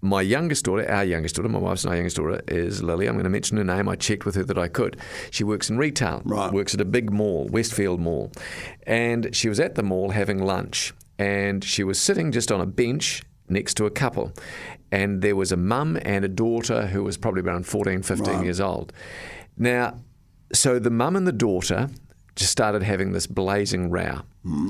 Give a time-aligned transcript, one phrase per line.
[0.00, 3.08] My youngest daughter, our youngest daughter, my wife's and our youngest daughter is Lily.
[3.08, 3.88] I'm going to mention her name.
[3.88, 4.96] I checked with her that I could.
[5.32, 6.52] She works in retail, Right.
[6.52, 8.30] works at a big mall, Westfield Mall.
[8.86, 10.94] And she was at the mall having lunch.
[11.18, 14.32] And she was sitting just on a bench next to a couple.
[14.92, 18.44] And there was a mum and a daughter who was probably around 14, 15 Right.
[18.44, 18.92] years old.
[19.56, 19.98] Now,
[20.52, 21.88] so the mum and the daughter
[22.38, 24.22] just started having this blazing row.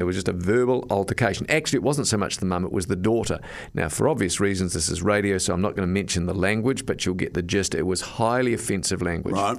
[0.00, 1.44] It was just a verbal altercation.
[1.50, 3.40] Actually, it wasn't so much the mum, it was the daughter.
[3.74, 6.86] Now, for obvious reasons, this is radio, so I'm not going to mention the language,
[6.86, 7.74] but you'll get the gist.
[7.74, 9.34] It was highly offensive language.
[9.34, 9.58] Right.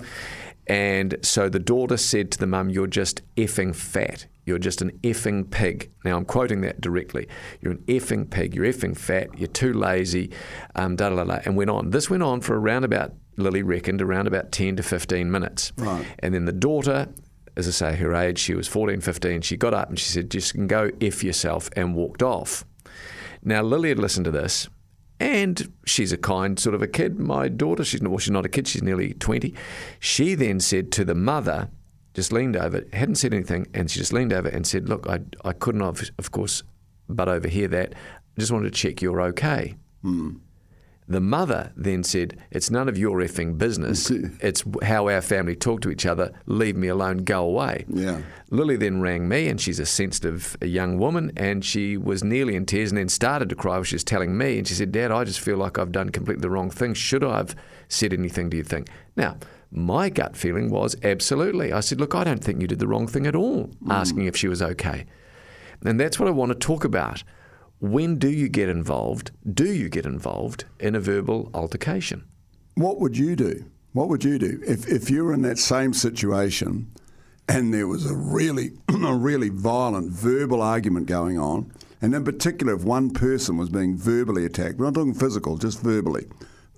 [0.65, 4.25] And so the daughter said to the mum, You're just effing fat.
[4.45, 5.91] You're just an effing pig.
[6.05, 7.27] Now, I'm quoting that directly.
[7.61, 8.55] You're an effing pig.
[8.55, 9.37] You're effing fat.
[9.37, 10.31] You're too lazy.
[10.75, 11.89] Um, da, da, da, da, and went on.
[11.91, 15.73] This went on for around about, Lily reckoned, around about 10 to 15 minutes.
[15.77, 16.05] Right.
[16.19, 17.09] And then the daughter,
[17.57, 20.29] as I say, her age, she was 14, 15, she got up and she said,
[20.29, 22.63] Just go F yourself and walked off.
[23.43, 24.69] Now, Lily had listened to this,
[25.19, 27.19] and she's a kind sort of a kid.
[27.19, 29.55] My daughter, she's not, well, she's not a kid, she's nearly 20.
[29.99, 31.69] She then said to the mother,
[32.13, 35.21] just leaned over, hadn't said anything, and she just leaned over and said, Look, I,
[35.43, 36.61] I couldn't, of, of course,
[37.09, 37.93] but overhear that.
[37.93, 39.75] I just wanted to check you're okay.
[40.03, 40.35] Hmm.
[41.09, 44.11] The mother then said, It's none of your effing business.
[44.41, 46.33] It's how our family talk to each other.
[46.45, 47.85] Leave me alone, go away.
[47.87, 48.21] Yeah.
[48.49, 52.65] Lily then rang me, and she's a sensitive young woman, and she was nearly in
[52.65, 53.81] tears and then started to cry.
[53.83, 56.41] She was telling me, and she said, Dad, I just feel like I've done completely
[56.41, 56.93] the wrong thing.
[56.93, 57.55] Should I have
[57.87, 58.89] said anything, do you think?
[59.15, 59.37] Now,
[59.71, 61.71] my gut feeling was absolutely.
[61.71, 63.91] I said, Look, I don't think you did the wrong thing at all, mm.
[63.91, 65.05] asking if she was okay.
[65.85, 67.23] And that's what I want to talk about.
[67.79, 69.31] When do you get involved?
[69.51, 72.23] Do you get involved in a verbal altercation?
[72.73, 73.65] What would you do?
[73.93, 76.91] What would you do if, if you were in that same situation
[77.47, 81.71] and there was a really a really violent verbal argument going on,
[82.01, 85.81] and in particular if one person was being verbally attacked, we're not talking physical, just
[85.81, 86.25] verbally,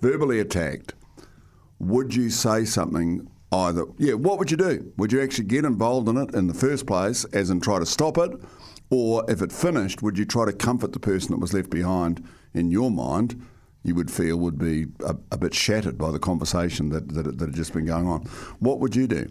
[0.00, 0.94] verbally attacked,
[1.78, 3.84] would you say something either?
[3.98, 4.92] Yeah, what would you do?
[4.96, 7.86] Would you actually get involved in it in the first place, as in try to
[7.86, 8.30] stop it?
[8.90, 12.26] Or if it finished, would you try to comfort the person that was left behind
[12.52, 13.40] in your mind?
[13.82, 17.46] You would feel would be a, a bit shattered by the conversation that, that, that
[17.46, 18.22] had just been going on.
[18.58, 19.28] What would you do?